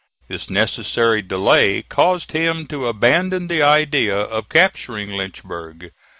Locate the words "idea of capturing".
3.61-5.09